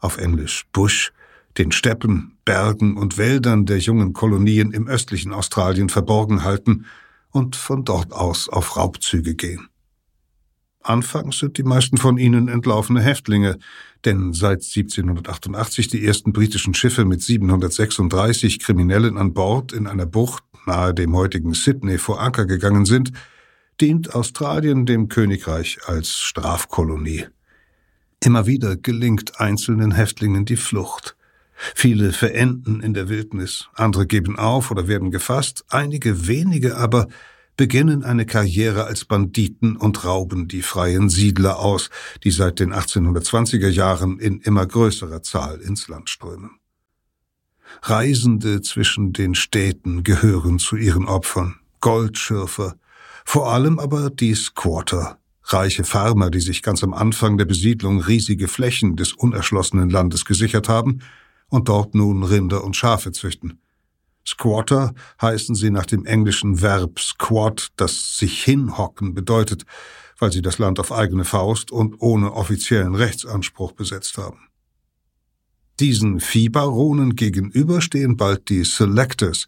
[0.00, 1.12] auf Englisch Bush,
[1.56, 6.84] den Steppen, Bergen und Wäldern der jungen Kolonien im östlichen Australien verborgen halten
[7.30, 9.68] und von dort aus auf Raubzüge gehen.
[10.82, 13.58] Anfangs sind die meisten von ihnen entlaufene Häftlinge,
[14.06, 20.42] denn seit 1788 die ersten britischen Schiffe mit 736 Kriminellen an Bord in einer Bucht
[20.66, 23.12] nahe dem heutigen Sydney vor Anker gegangen sind,
[23.80, 27.26] dient Australien dem Königreich als Strafkolonie.
[28.22, 31.16] Immer wieder gelingt einzelnen Häftlingen die Flucht.
[31.74, 37.08] Viele verenden in der Wildnis, andere geben auf oder werden gefasst, einige wenige aber
[37.56, 41.90] beginnen eine Karriere als Banditen und rauben die freien Siedler aus,
[42.24, 46.59] die seit den 1820er Jahren in immer größerer Zahl ins Land strömen.
[47.82, 52.76] Reisende zwischen den Städten gehören zu ihren Opfern, Goldschürfer,
[53.24, 58.48] vor allem aber die Squatter, reiche Farmer, die sich ganz am Anfang der Besiedlung riesige
[58.48, 61.00] Flächen des unerschlossenen Landes gesichert haben
[61.48, 63.60] und dort nun Rinder und Schafe züchten.
[64.26, 69.64] Squatter heißen sie nach dem englischen Verb squat, das sich hinhocken bedeutet,
[70.18, 74.49] weil sie das Land auf eigene Faust und ohne offiziellen Rechtsanspruch besetzt haben.
[75.80, 79.46] Diesen Viehbaronen gegenüber stehen bald die Selectors,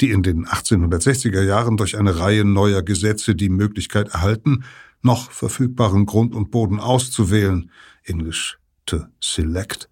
[0.00, 4.62] die in den 1860er Jahren durch eine Reihe neuer Gesetze die Möglichkeit erhalten,
[5.02, 7.72] noch verfügbaren Grund und Boden auszuwählen,
[8.04, 9.88] Englisch to select,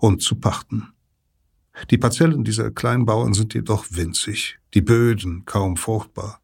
[0.00, 0.88] und zu pachten.
[1.90, 6.40] Die Parzellen dieser Kleinbauern sind jedoch winzig, die Böden kaum fruchtbar.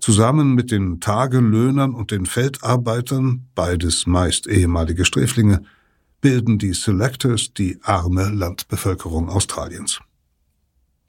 [0.00, 5.62] Zusammen mit den Tagelöhnern und den Feldarbeitern, beides meist ehemalige Sträflinge,
[6.22, 10.00] bilden die Selectors die arme Landbevölkerung Australiens.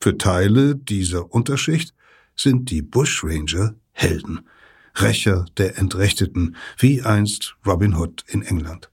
[0.02, 1.93] Für Teile dieser Unterschicht
[2.36, 4.41] sind die Bushranger Helden,
[4.95, 8.89] Rächer der Entrechteten, wie einst Robin Hood in England.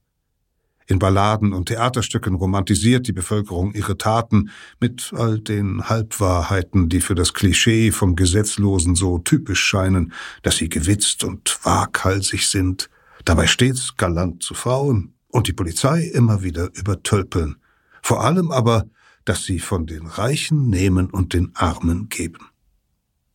[0.86, 7.14] In Balladen und Theaterstücken romantisiert die Bevölkerung ihre Taten mit all den Halbwahrheiten, die für
[7.14, 12.90] das Klischee vom Gesetzlosen so typisch scheinen, dass sie gewitzt und waghalsig sind,
[13.24, 17.56] dabei stets galant zu Frauen und die Polizei immer wieder übertölpeln.
[18.02, 18.86] Vor allem aber,
[19.24, 22.46] dass sie von den Reichen nehmen und den Armen geben.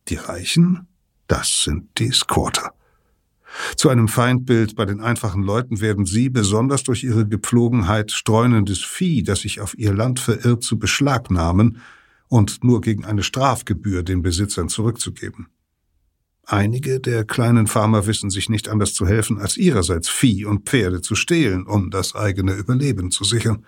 [0.08, 0.88] Die Reichen,
[1.26, 2.72] das sind die Squatter.
[3.76, 9.22] Zu einem Feindbild bei den einfachen Leuten werden sie, besonders durch ihre Gepflogenheit, streunendes Vieh,
[9.22, 11.80] das sich auf ihr Land verirrt, zu beschlagnahmen
[12.28, 15.48] und nur gegen eine Strafgebühr den Besitzern zurückzugeben.
[16.48, 21.00] Einige der kleinen Farmer wissen sich nicht anders zu helfen, als ihrerseits Vieh und Pferde
[21.00, 23.66] zu stehlen, um das eigene Überleben zu sichern.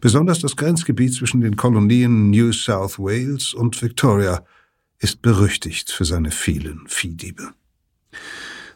[0.00, 4.44] Besonders das Grenzgebiet zwischen den Kolonien New South Wales und Victoria
[4.98, 7.50] ist berüchtigt für seine vielen Viehdiebe.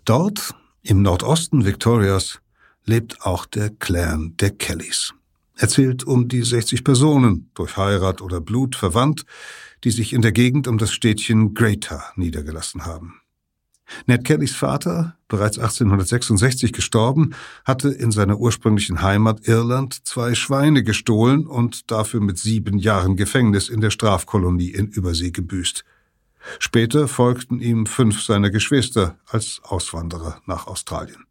[0.05, 2.40] Dort, im Nordosten Victorias,
[2.85, 5.14] lebt auch der Clan der Kellys.
[5.57, 9.27] Er zählt um die 60 Personen, durch Heirat oder Blut verwandt,
[9.84, 13.20] die sich in der Gegend um das Städtchen Greater niedergelassen haben.
[14.06, 21.46] Ned Kellys Vater, bereits 1866 gestorben, hatte in seiner ursprünglichen Heimat Irland zwei Schweine gestohlen
[21.46, 25.84] und dafür mit sieben Jahren Gefängnis in der Strafkolonie in Übersee gebüßt.
[26.58, 31.24] Später folgten ihm fünf seiner Geschwister als Auswanderer nach Australien.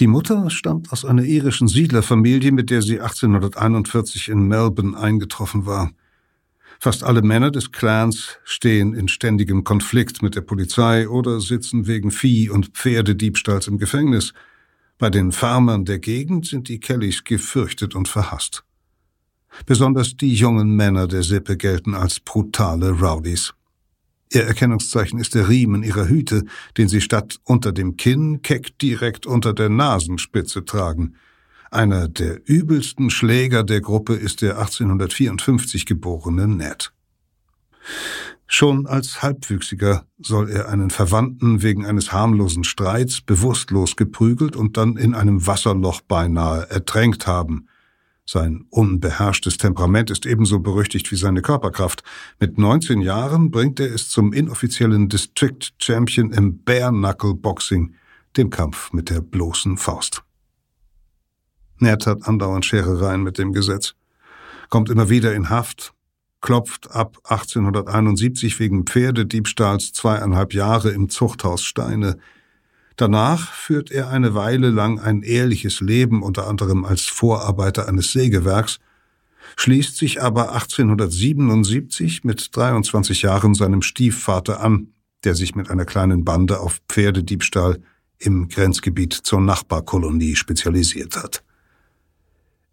[0.00, 5.90] Die Mutter stammt aus einer irischen Siedlerfamilie, mit der sie 1841 in Melbourne eingetroffen war.
[6.82, 12.10] Fast alle Männer des Clans stehen in ständigem Konflikt mit der Polizei oder sitzen wegen
[12.10, 14.32] Vieh- und Pferdediebstahls im Gefängnis.
[14.96, 18.64] Bei den Farmern der Gegend sind die Kellys gefürchtet und verhasst.
[19.66, 23.52] Besonders die jungen Männer der Sippe gelten als brutale Rowdies.
[24.32, 26.46] Ihr Erkennungszeichen ist der Riemen ihrer Hüte,
[26.78, 31.14] den sie statt unter dem Kinn keck direkt unter der Nasenspitze tragen.
[31.70, 36.92] Einer der übelsten Schläger der Gruppe ist der 1854 geborene Ned.
[38.48, 44.96] Schon als Halbwüchsiger soll er einen Verwandten wegen eines harmlosen Streits bewusstlos geprügelt und dann
[44.96, 47.68] in einem Wasserloch beinahe ertränkt haben.
[48.26, 52.02] Sein unbeherrschtes Temperament ist ebenso berüchtigt wie seine Körperkraft.
[52.40, 57.94] Mit 19 Jahren bringt er es zum inoffiziellen District Champion im Bare Knuckle Boxing,
[58.36, 60.24] dem Kampf mit der bloßen Faust.
[61.80, 63.94] Ned hat andauernd Scherereien mit dem Gesetz,
[64.68, 65.92] kommt immer wieder in Haft,
[66.40, 72.16] klopft ab 1871 wegen Pferdediebstahls zweieinhalb Jahre im Zuchthaus Steine,
[73.00, 78.78] Danach führt er eine Weile lang ein ehrliches Leben, unter anderem als Vorarbeiter eines Sägewerks,
[79.56, 84.88] schließt sich aber 1877 mit 23 Jahren seinem Stiefvater an,
[85.24, 87.80] der sich mit einer kleinen Bande auf Pferdediebstahl
[88.18, 91.42] im Grenzgebiet zur Nachbarkolonie spezialisiert hat.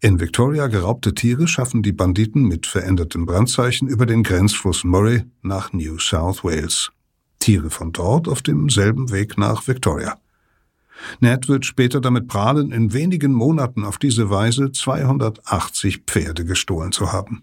[0.00, 5.72] In Victoria geraubte Tiere schaffen die Banditen mit verändertem Brandzeichen über den Grenzfluss Murray nach
[5.72, 6.92] New South Wales.
[7.40, 10.16] Tiere von dort auf demselben Weg nach Victoria.
[11.18, 17.12] Ned wird später damit prahlen, in wenigen Monaten auf diese Weise 280 Pferde gestohlen zu
[17.12, 17.42] haben.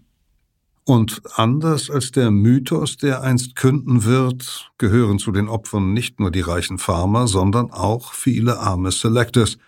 [0.84, 6.30] Und anders als der Mythos, der einst künden wird, gehören zu den Opfern nicht nur
[6.30, 9.58] die reichen Farmer, sondern auch viele arme Selectors,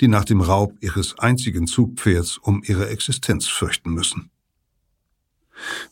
[0.00, 4.30] die nach dem Raub ihres einzigen Zugpferds um ihre Existenz fürchten müssen.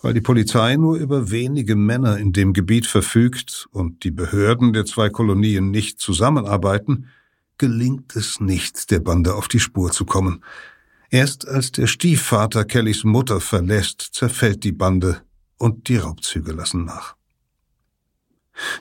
[0.01, 4.85] Weil die Polizei nur über wenige Männer in dem Gebiet verfügt und die Behörden der
[4.85, 7.07] zwei Kolonien nicht zusammenarbeiten,
[7.59, 10.43] gelingt es nicht, der Bande auf die Spur zu kommen.
[11.11, 15.23] Erst als der Stiefvater Kellys Mutter verlässt, zerfällt die Bande
[15.59, 17.15] und die Raubzüge lassen nach.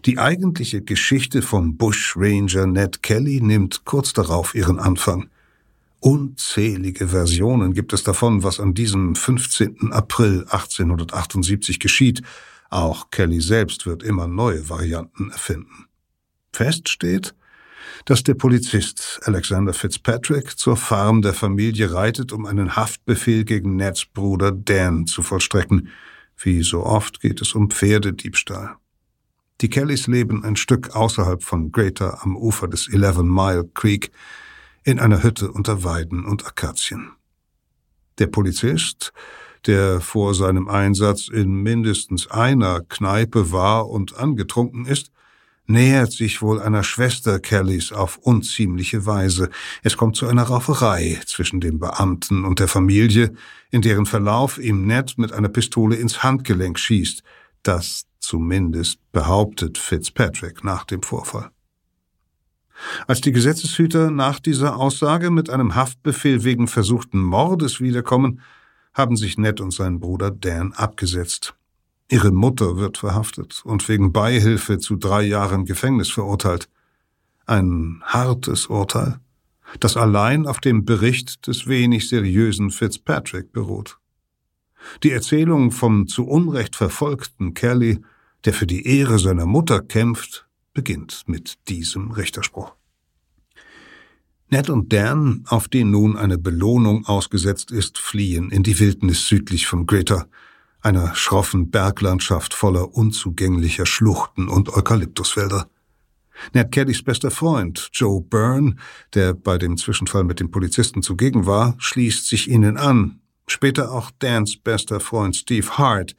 [0.06, 5.30] Die eigentliche Geschichte vom Bushranger Ned Kelly nimmt kurz darauf ihren Anfang.
[6.00, 9.92] Unzählige Versionen gibt es davon, was an diesem 15.
[9.92, 12.24] April 1878 geschieht.
[12.72, 15.86] Auch Kelly selbst wird immer neue Varianten erfinden.
[16.52, 17.36] Fest steht,
[18.06, 24.06] dass der Polizist Alexander Fitzpatrick zur Farm der Familie reitet, um einen Haftbefehl gegen Neds
[24.06, 25.90] Bruder Dan zu vollstrecken.
[26.38, 28.78] Wie so oft geht es um Pferdediebstahl.
[29.62, 34.12] Die Kellys leben ein Stück außerhalb von Greater am Ufer des Eleven Mile Creek
[34.84, 37.12] in einer Hütte unter Weiden und Akazien.
[38.18, 39.14] Der Polizist,
[39.68, 45.12] der vor seinem Einsatz in mindestens einer Kneipe war und angetrunken ist,
[45.68, 49.52] nähert sich wohl einer Schwester Kellys auf unziemliche Weise.
[49.84, 53.34] Es kommt zu einer Rauferei zwischen dem Beamten und der Familie,
[53.70, 57.22] in deren Verlauf ihm Ned mit einer Pistole ins Handgelenk schießt.
[57.62, 61.52] Das zumindest behauptet Fitzpatrick nach dem Vorfall.
[63.08, 68.42] Als die Gesetzeshüter nach dieser Aussage mit einem Haftbefehl wegen versuchten Mordes wiederkommen,
[68.94, 71.56] haben sich Ned und sein Bruder Dan abgesetzt.
[72.10, 76.68] Ihre Mutter wird verhaftet und wegen Beihilfe zu drei Jahren Gefängnis verurteilt.
[77.46, 79.20] Ein hartes Urteil,
[79.80, 83.98] das allein auf dem Bericht des wenig seriösen Fitzpatrick beruht.
[85.04, 88.02] Die Erzählung vom zu Unrecht verfolgten Kelly,
[88.46, 92.74] der für die Ehre seiner Mutter kämpft, beginnt mit diesem Richterspruch.
[94.50, 99.66] Ned und Dan, auf den nun eine Belohnung ausgesetzt ist, fliehen in die Wildnis südlich
[99.66, 100.28] von Greater,
[100.82, 105.70] einer schroffen Berglandschaft voller unzugänglicher Schluchten und Eukalyptuswälder.
[106.54, 108.76] Ned Kellys bester Freund, Joe Byrne,
[109.14, 113.22] der bei dem Zwischenfall mit dem Polizisten zugegen war, schließt sich ihnen an.
[113.48, 116.16] Später auch Dans bester Freund Steve Hart,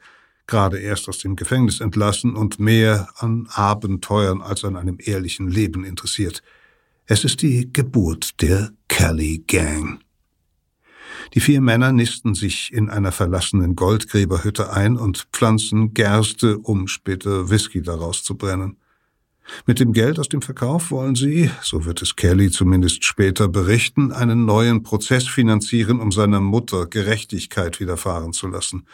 [0.47, 5.83] gerade erst aus dem Gefängnis entlassen und mehr an Abenteuern als an einem ehrlichen Leben
[5.83, 6.43] interessiert.
[7.05, 9.99] Es ist die Geburt der Kelly Gang.
[11.33, 17.49] Die vier Männer nisten sich in einer verlassenen Goldgräberhütte ein und pflanzen Gerste, um später
[17.49, 18.77] Whisky daraus zu brennen.
[19.65, 24.11] Mit dem Geld aus dem Verkauf wollen sie, so wird es Kelly zumindest später berichten,
[24.11, 28.85] einen neuen Prozess finanzieren, um seiner Mutter Gerechtigkeit widerfahren zu lassen.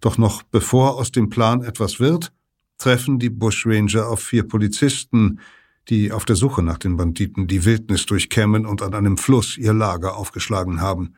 [0.00, 2.32] Doch noch bevor aus dem Plan etwas wird,
[2.78, 5.40] treffen die Bushranger auf vier Polizisten,
[5.88, 9.74] die auf der Suche nach den Banditen die Wildnis durchkämmen und an einem Fluss ihr
[9.74, 11.14] Lager aufgeschlagen haben.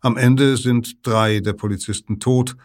[0.00, 2.56] Am Ende sind drei der Polizisten tot,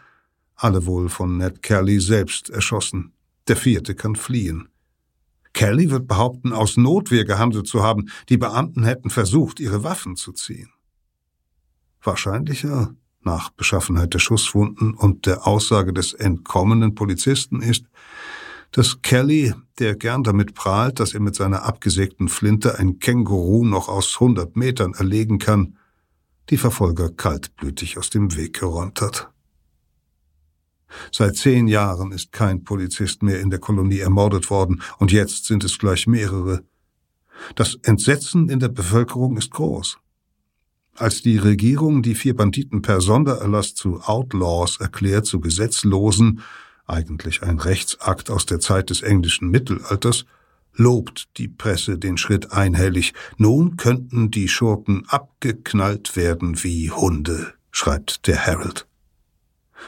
[0.56, 3.12] alle wohl von Ned Kelly selbst erschossen.
[3.46, 4.68] Der vierte kann fliehen.
[5.52, 10.32] Kelly wird behaupten, aus Notwehr gehandelt zu haben, die Beamten hätten versucht, ihre Waffen zu
[10.32, 10.70] ziehen.
[12.02, 12.94] Wahrscheinlicher,
[13.28, 17.84] nach Beschaffenheit der Schusswunden und der Aussage des entkommenen Polizisten ist,
[18.72, 23.88] dass Kelly, der gern damit prahlt, dass er mit seiner abgesägten Flinte ein Känguru noch
[23.88, 25.76] aus hundert Metern erlegen kann,
[26.48, 29.28] die Verfolger kaltblütig aus dem Weg geräumt hat.
[31.12, 35.64] Seit zehn Jahren ist kein Polizist mehr in der Kolonie ermordet worden, und jetzt sind
[35.64, 36.62] es gleich mehrere.
[37.56, 39.98] Das Entsetzen in der Bevölkerung ist groß.
[40.98, 46.40] Als die Regierung die vier Banditen per Sondererlass zu Outlaws erklärt, zu Gesetzlosen,
[46.88, 50.24] eigentlich ein Rechtsakt aus der Zeit des englischen Mittelalters,
[50.74, 53.14] lobt die Presse den Schritt einhellig.
[53.36, 58.88] Nun könnten die Schurken abgeknallt werden wie Hunde, schreibt der Herald.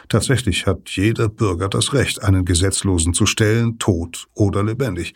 [0.09, 5.15] Tatsächlich hat jeder Bürger das Recht, einen Gesetzlosen zu stellen, tot oder lebendig.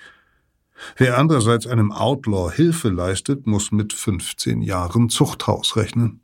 [0.97, 6.21] Wer andererseits einem Outlaw Hilfe leistet, muss mit 15 Jahren Zuchthaus rechnen.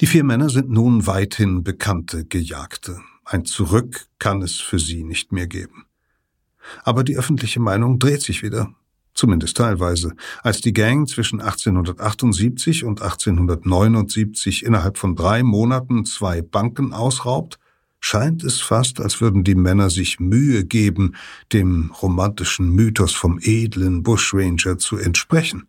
[0.00, 3.00] Die vier Männer sind nun weithin bekannte Gejagte.
[3.24, 5.86] Ein Zurück kann es für sie nicht mehr geben.
[6.82, 8.74] Aber die öffentliche Meinung dreht sich wieder,
[9.14, 10.14] zumindest teilweise.
[10.42, 17.58] Als die Gang zwischen 1878 und 1879 innerhalb von drei Monaten zwei Banken ausraubt,
[18.02, 21.14] scheint es fast, als würden die Männer sich Mühe geben,
[21.52, 25.68] dem romantischen Mythos vom edlen Bushranger zu entsprechen.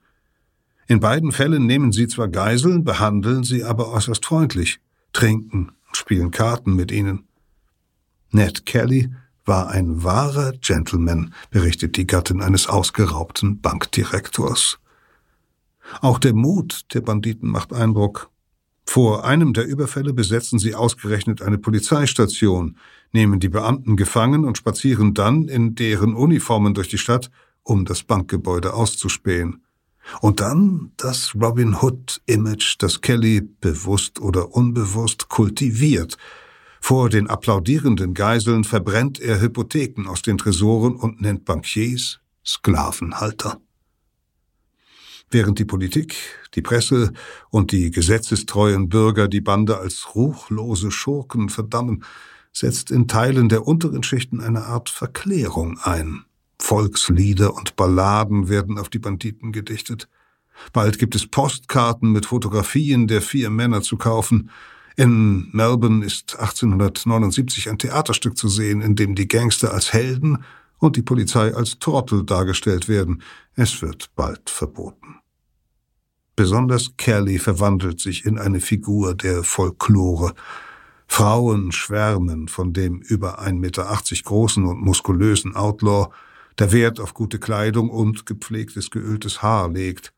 [0.87, 4.79] In beiden Fällen nehmen sie zwar Geiseln, behandeln sie aber äußerst freundlich,
[5.13, 7.27] trinken, spielen Karten mit ihnen.
[8.31, 9.13] Ned Kelly
[9.45, 14.79] war ein wahrer Gentleman, berichtet die Gattin eines ausgeraubten Bankdirektors.
[16.01, 18.31] Auch der Mut der Banditen macht Eindruck.
[18.85, 22.77] Vor einem der Überfälle besetzen sie ausgerechnet eine Polizeistation,
[23.11, 27.31] nehmen die Beamten gefangen und spazieren dann in deren Uniformen durch die Stadt,
[27.63, 29.63] um das Bankgebäude auszuspähen.
[30.21, 36.17] Und dann das Robin Hood-Image, das Kelly bewusst oder unbewusst kultiviert.
[36.81, 43.61] Vor den applaudierenden Geiseln verbrennt er Hypotheken aus den Tresoren und nennt Bankiers Sklavenhalter.
[45.33, 46.15] Während die Politik,
[46.53, 47.11] die Presse
[47.49, 52.03] und die gesetzestreuen Bürger die Bande als ruchlose Schurken verdammen,
[52.51, 56.25] setzt in Teilen der unteren Schichten eine Art Verklärung ein.
[56.59, 60.07] Volkslieder und Balladen werden auf die Banditen gedichtet.
[60.71, 64.51] Bald gibt es Postkarten mit Fotografien der vier Männer zu kaufen.
[64.97, 70.43] In Melbourne ist 1879 ein Theaterstück zu sehen, in dem die Gangster als Helden
[70.77, 73.23] und die Polizei als Trottel dargestellt werden.
[73.55, 75.22] Es wird bald verboten.
[76.35, 80.33] Besonders Kelly verwandelt sich in eine Figur der Folklore.
[81.07, 86.09] Frauen schwärmen von dem über 1,80 Meter großen und muskulösen Outlaw,
[86.57, 90.11] der Wert auf gute Kleidung und gepflegtes, geöltes Haar legt.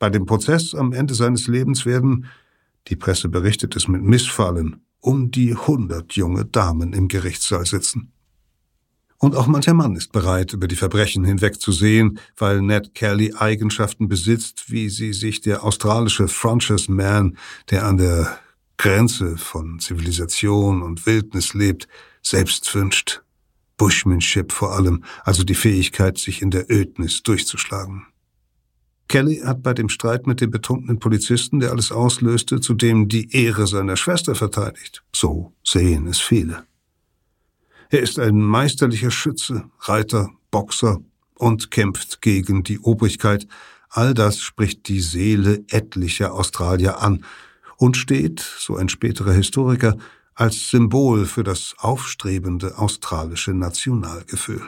[0.00, 2.26] Bei dem Prozess am Ende seines Lebens werden,
[2.88, 8.12] die Presse berichtet es mit Missfallen, um die hundert junge Damen im Gerichtssaal sitzen.
[9.20, 14.70] Und auch mancher Mann ist bereit, über die Verbrechen hinwegzusehen, weil Ned Kelly Eigenschaften besitzt,
[14.70, 17.36] wie sie sich der australische Frontiers Man,
[17.70, 18.38] der an der
[18.76, 21.88] Grenze von Zivilisation und Wildnis lebt,
[22.22, 23.22] selbst wünscht.
[23.76, 28.06] Bushmanship vor allem, also die Fähigkeit, sich in der Ödnis durchzuschlagen.
[29.08, 33.66] Kelly hat bei dem Streit mit dem betrunkenen Polizisten, der alles auslöste, zudem die Ehre
[33.66, 35.02] seiner Schwester verteidigt.
[35.14, 36.64] So sehen es viele.
[37.90, 40.98] Er ist ein meisterlicher Schütze, Reiter, Boxer
[41.36, 43.46] und kämpft gegen die Obrigkeit.
[43.88, 47.24] All das spricht die Seele etlicher Australier an
[47.78, 49.96] und steht, so ein späterer Historiker,
[50.34, 54.60] als Symbol für das aufstrebende australische Nationalgefühl.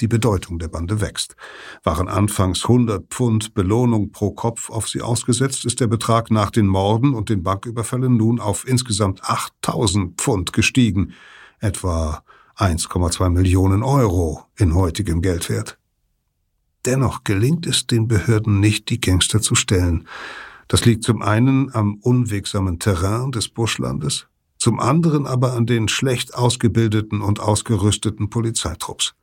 [0.00, 1.36] Die Bedeutung der Bande wächst.
[1.84, 6.66] Waren anfangs 100 Pfund Belohnung pro Kopf auf sie ausgesetzt, ist der Betrag nach den
[6.66, 11.14] Morden und den Banküberfällen nun auf insgesamt 8000 Pfund gestiegen
[11.62, 12.22] etwa
[12.56, 15.78] 1,2 Millionen Euro in heutigem Geldwert.
[16.84, 20.08] Dennoch gelingt es den Behörden nicht, die Gangster zu stellen.
[20.68, 24.26] Das liegt zum einen am unwegsamen Terrain des Buschlandes,
[24.58, 29.14] zum anderen aber an den schlecht ausgebildeten und ausgerüsteten Polizeitrupps.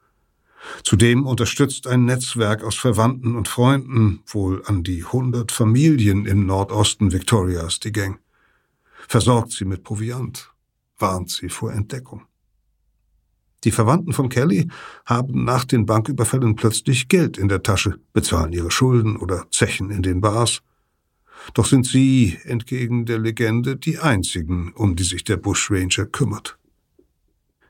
[0.84, 7.12] Zudem unterstützt ein Netzwerk aus Verwandten und Freunden, wohl an die hundert Familien im Nordosten
[7.12, 8.20] Victorias, die Gang.
[9.08, 10.52] Versorgt sie mit Proviant,
[10.98, 12.29] warnt sie vor Entdeckung.
[13.64, 14.70] Die Verwandten von Kelly
[15.06, 20.02] haben nach den Banküberfällen plötzlich Geld in der Tasche, bezahlen ihre Schulden oder zechen in
[20.02, 20.62] den Bars.
[21.54, 26.58] Doch sind sie, entgegen der Legende, die einzigen, um die sich der Bushranger kümmert.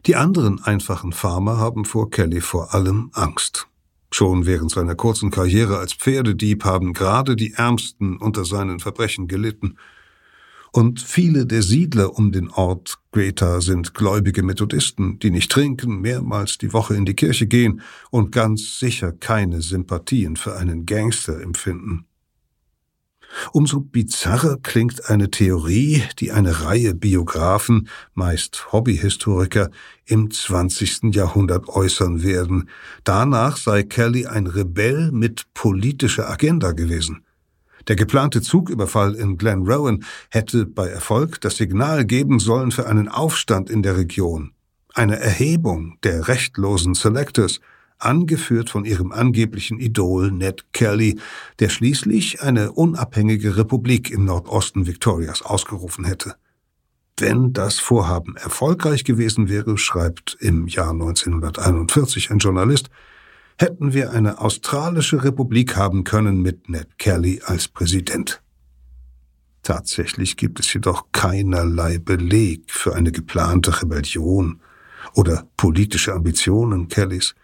[0.06, 3.67] Die anderen einfachen Farmer haben vor Kelly vor allem Angst.
[4.12, 9.78] Schon während seiner kurzen Karriere als Pferdedieb haben gerade die Ärmsten unter seinen Verbrechen gelitten–
[10.71, 16.58] und viele der Siedler um den Ort Greta sind gläubige Methodisten, die nicht trinken, mehrmals
[16.58, 22.05] die Woche in die Kirche gehen und ganz sicher keine Sympathien für einen Gangster empfinden.
[23.51, 29.69] Umso bizarrer klingt eine Theorie, die eine Reihe Biografen, meist Hobbyhistoriker,
[30.05, 31.13] im 20.
[31.13, 32.69] Jahrhundert äußern werden.
[33.03, 37.23] Danach sei Kelly ein Rebell mit politischer Agenda gewesen.
[37.89, 43.08] Der geplante Zugüberfall in Glen Rowan hätte bei Erfolg das Signal geben sollen für einen
[43.08, 44.52] Aufstand in der Region.
[44.93, 47.60] Eine Erhebung der rechtlosen Selectors,
[47.97, 51.19] angeführt von ihrem angeblichen Idol Ned Kelly,
[51.58, 56.36] der schließlich eine unabhängige Republik im Nordosten Victorias ausgerufen hätte.
[57.17, 62.89] Wenn das Vorhaben erfolgreich gewesen wäre, schreibt im Jahr 1941 ein Journalist,
[63.60, 68.41] hätten wir eine australische Republik haben können mit Ned Kelly als Präsident.
[69.63, 74.62] Tatsächlich gibt es jedoch keinerlei Beleg für eine geplante Rebellion
[75.13, 77.36] oder politische Ambitionen Kellys.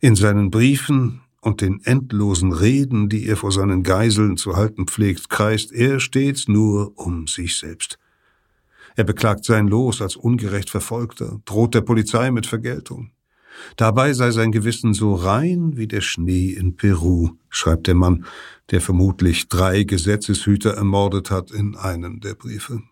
[0.00, 5.28] In seinen Briefen und den endlosen Reden, die er vor seinen Geiseln zu halten pflegt,
[5.28, 7.98] kreist er stets nur um sich selbst.
[8.96, 13.10] Er beklagt sein Los als ungerecht Verfolgter, droht der Polizei mit Vergeltung.
[13.76, 18.24] Dabei sei sein Gewissen so rein wie der Schnee in Peru, schreibt der Mann,
[18.70, 22.82] der vermutlich drei Gesetzeshüter ermordet hat in einem der Briefe.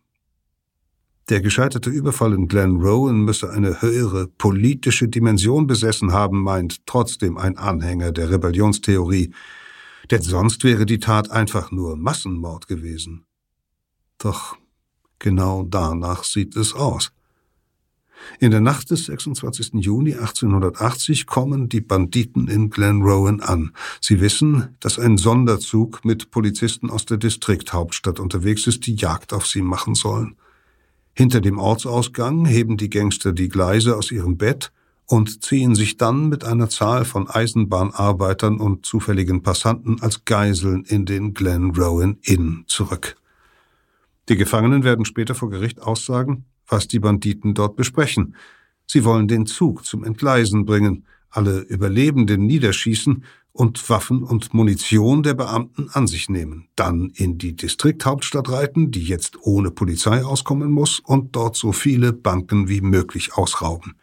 [1.31, 7.39] Der gescheiterte Überfall in Glen Rowan müsse eine höhere politische Dimension besessen haben, meint trotzdem
[7.39, 9.33] ein Anhänger der Rebellionstheorie,
[10.11, 13.25] denn sonst wäre die Tat einfach nur Massenmord gewesen.
[14.19, 14.59] Doch
[15.19, 17.14] genau danach sieht es aus.
[18.41, 19.75] In der Nacht des 26.
[19.75, 23.73] Juni 1880 kommen die Banditen in Glenrowan an.
[24.01, 29.47] Sie wissen, dass ein Sonderzug mit Polizisten aus der Distrikthauptstadt unterwegs ist, die Jagd auf
[29.47, 30.37] sie machen sollen.
[31.15, 34.73] Hinter dem Ortsausgang heben die Gangster die Gleise aus ihrem Bett
[35.07, 41.05] und ziehen sich dann mit einer Zahl von Eisenbahnarbeitern und zufälligen Passanten als Geiseln in
[41.05, 43.17] den Glenrowan Inn zurück.
[44.29, 48.37] Die Gefangenen werden später vor Gericht aussagen, was die Banditen dort besprechen.
[48.87, 55.35] Sie wollen den Zug zum Entgleisen bringen, alle Überlebenden niederschießen und Waffen und Munition der
[55.35, 60.99] Beamten an sich nehmen, dann in die Distrikthauptstadt reiten, die jetzt ohne Polizei auskommen muss,
[60.99, 63.95] und dort so viele Banken wie möglich ausrauben.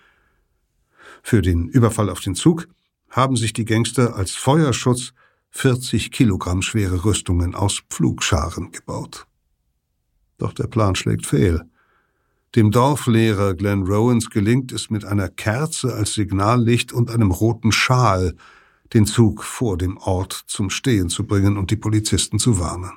[1.22, 2.68] Für den Überfall auf den Zug
[3.10, 5.14] haben sich die Gangster als Feuerschutz
[5.52, 9.28] 40 Kilogramm schwere Rüstungen aus Pflugscharen gebaut.
[10.38, 11.70] Doch der Plan schlägt fehl.
[12.56, 18.36] Dem Dorflehrer Glenn Rowans gelingt es mit einer Kerze als Signallicht und einem roten Schal,
[18.94, 22.92] den Zug vor dem Ort zum Stehen zu bringen und die Polizisten zu warnen.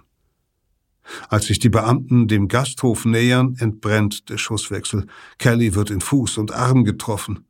[1.28, 5.06] Als sich die Beamten dem Gasthof nähern, entbrennt der Schusswechsel.
[5.38, 7.44] Kelly wird in Fuß und Arm getroffen.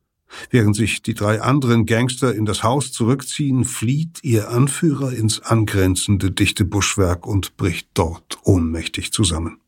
[0.51, 6.33] Während sich die drei anderen Gangster in das Haus zurückziehen, flieht ihr Anführer ins angrenzende
[6.33, 9.59] dichte Buschwerk und bricht dort ohnmächtig zusammen.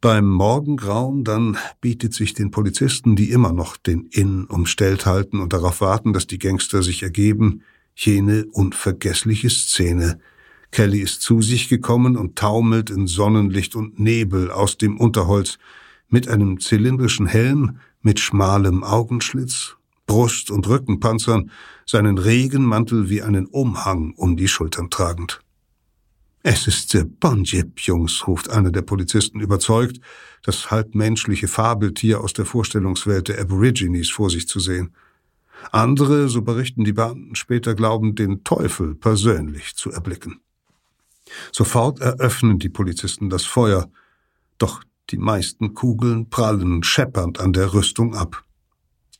[0.00, 5.52] Beim Morgengrauen dann bietet sich den Polizisten, die immer noch den Inn umstellt halten und
[5.52, 7.62] darauf warten, dass die Gangster sich ergeben,
[7.94, 10.20] jene unvergessliche Szene.
[10.70, 15.58] Kelly ist zu sich gekommen und taumelt in Sonnenlicht und Nebel aus dem Unterholz
[16.08, 19.76] mit einem zylindrischen Helm, mit schmalem Augenschlitz,
[20.06, 21.50] Brust- und Rückenpanzern,
[21.86, 25.40] seinen Regenmantel wie einen Umhang um die Schultern tragend.
[26.48, 29.98] Es ist der Bonjip, Jungs, ruft einer der Polizisten überzeugt,
[30.44, 34.94] das halbmenschliche Fabeltier aus der Vorstellungswelt der Aborigines vor sich zu sehen.
[35.72, 40.40] Andere, so berichten die Beamten später, glauben, den Teufel persönlich zu erblicken.
[41.50, 43.90] Sofort eröffnen die Polizisten das Feuer,
[44.56, 48.44] doch die meisten Kugeln prallen scheppernd an der Rüstung ab.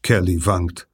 [0.00, 0.86] Kelly wankt.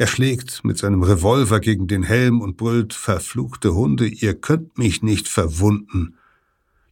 [0.00, 5.02] Er schlägt mit seinem Revolver gegen den Helm und brüllt Verfluchte Hunde, ihr könnt mich
[5.02, 6.14] nicht verwunden.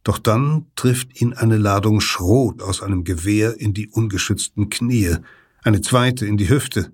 [0.03, 5.15] Doch dann trifft ihn eine Ladung Schrot aus einem Gewehr in die ungeschützten Knie,
[5.63, 6.91] eine zweite in die Hüfte.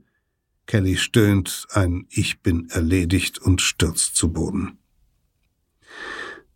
[0.67, 4.77] Kelly stöhnt ein Ich bin erledigt und stürzt zu Boden.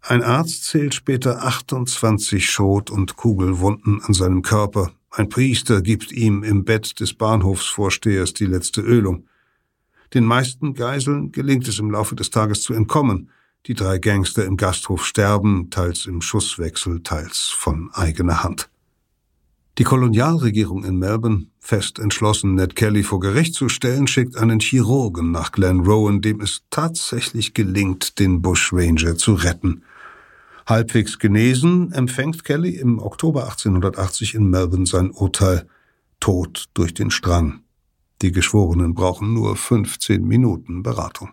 [0.02, 4.92] Ein Arzt zählt später 28 Schrot- und Kugelwunden an seinem Körper.
[5.10, 9.28] Ein Priester gibt ihm im Bett des Bahnhofsvorstehers die letzte Ölung.
[10.14, 13.30] Den meisten Geiseln gelingt es im Laufe des Tages zu entkommen.
[13.66, 18.70] Die drei Gangster im Gasthof sterben, teils im Schusswechsel, teils von eigener Hand.
[19.78, 25.32] Die Kolonialregierung in Melbourne, fest entschlossen, Ned Kelly vor Gericht zu stellen, schickt einen Chirurgen
[25.32, 29.84] nach Glen Rowan, dem es tatsächlich gelingt, den Bushranger zu retten.
[30.66, 35.68] Halbwegs genesen empfängt Kelly im Oktober 1880 in Melbourne sein Urteil
[36.20, 37.62] Tod durch den Strang.
[38.22, 41.30] Die Geschworenen brauchen nur 15 Minuten Beratung.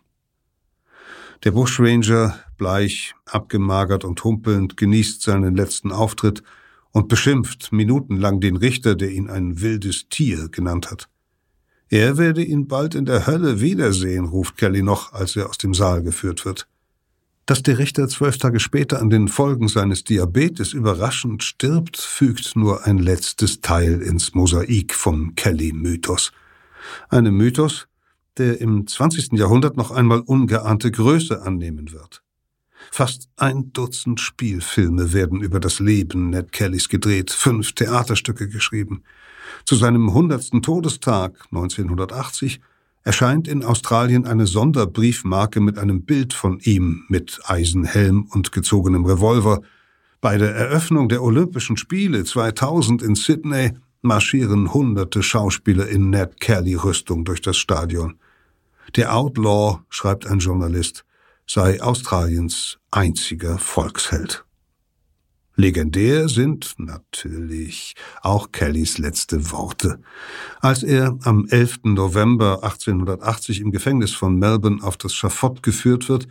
[1.45, 6.43] Der Bushranger, bleich, abgemagert und humpelnd, genießt seinen letzten Auftritt
[6.91, 11.09] und beschimpft minutenlang den Richter, der ihn ein wildes Tier genannt hat.
[11.89, 15.75] Er werde ihn bald in der Hölle wiedersehen, ruft Kelly noch, als er aus dem
[15.75, 16.67] Saal geführt wird.
[17.47, 22.87] Dass der Richter zwölf Tage später an den Folgen seines Diabetes überraschend stirbt, fügt nur
[22.87, 26.33] ein letztes Teil ins Mosaik vom Kelly-Mythos.
[27.09, 27.87] Einem Mythos,
[28.39, 29.33] der im 20.
[29.33, 32.23] Jahrhundert noch einmal ungeahnte Größe annehmen wird.
[32.91, 39.03] Fast ein Dutzend Spielfilme werden über das Leben Ned Kellys gedreht, fünf Theaterstücke geschrieben.
[39.65, 42.61] Zu seinem hundertsten Todestag 1980
[43.03, 49.63] erscheint in Australien eine Sonderbriefmarke mit einem Bild von ihm mit Eisenhelm und gezogenem Revolver.
[50.21, 53.73] Bei der Eröffnung der Olympischen Spiele 2000 in Sydney
[54.05, 58.19] marschieren hunderte Schauspieler in Ned Kelly-Rüstung durch das Stadion.
[58.97, 61.05] Der Outlaw, schreibt ein Journalist,
[61.47, 64.45] sei Australiens einziger Volksheld.
[65.57, 70.01] Legendär sind natürlich auch Kellys letzte Worte.
[70.61, 71.85] Als er am 11.
[71.85, 76.27] November 1880 im Gefängnis von Melbourne auf das Schafott geführt wird,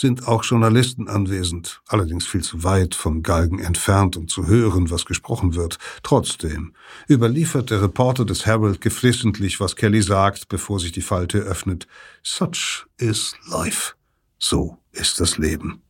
[0.00, 5.04] sind auch Journalisten anwesend, allerdings viel zu weit vom Galgen entfernt, um zu hören, was
[5.04, 5.78] gesprochen wird.
[6.02, 6.74] Trotzdem
[7.08, 11.86] überliefert der Reporter des Herald geflissentlich, was Kelly sagt, bevor sich die Falte öffnet.
[12.22, 13.94] Such is life.
[14.38, 15.82] So ist das Leben.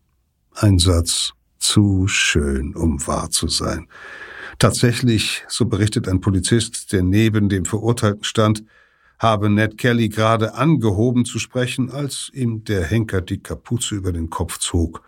[0.55, 3.89] Ein Satz zu schön, um wahr zu sein.
[4.59, 8.65] Tatsächlich, so berichtet ein Polizist, der neben dem Verurteilten stand,
[9.19, 14.31] habe Ned Kelly gerade angehoben zu sprechen, als ihm der Henker die Kapuze über den
[14.31, 15.03] Kopf zog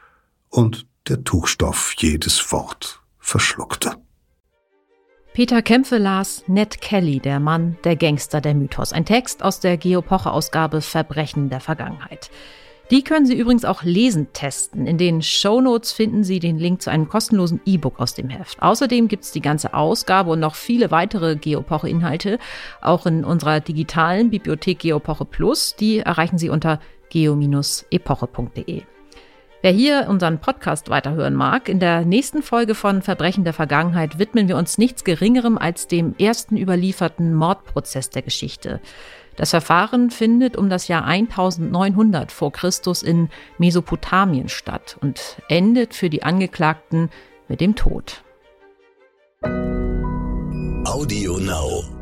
[0.48, 3.96] und der Tuchstoff jedes Wort verschluckte.
[5.32, 8.92] Peter Kämpfe las Ned Kelly, der Mann, der Gangster, der Mythos.
[8.92, 12.30] Ein Text aus der Geopoche-Ausgabe Verbrechen der Vergangenheit.
[12.90, 14.88] Die können Sie übrigens auch lesend testen.
[14.88, 18.60] In den Show Notes finden Sie den Link zu einem kostenlosen E-Book aus dem Heft.
[18.60, 22.40] Außerdem gibt es die ganze Ausgabe und noch viele weitere Geopoche-Inhalte,
[22.82, 25.76] auch in unserer digitalen Bibliothek Geopoche Plus.
[25.76, 26.80] Die erreichen Sie unter
[27.10, 28.82] geo-epoche.de.
[29.62, 34.48] Wer hier unseren Podcast weiterhören mag, in der nächsten Folge von Verbrechen der Vergangenheit widmen
[34.48, 38.80] wir uns nichts Geringerem als dem ersten überlieferten Mordprozess der Geschichte.
[39.36, 43.28] Das Verfahren findet um das Jahr 1900 vor Christus in
[43.58, 47.10] Mesopotamien statt und endet für die Angeklagten
[47.48, 48.22] mit dem Tod.
[50.84, 51.99] Audio Now.